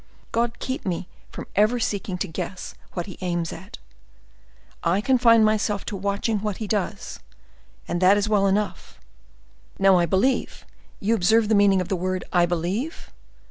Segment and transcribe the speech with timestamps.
[0.31, 3.77] God keep me from ever seeking to guess what he aims at;
[4.83, 7.19] I confine myself to watching what he does,
[7.87, 8.99] and that is well enough.
[9.77, 13.11] Now I believe—you observe the meaning of the word I believe?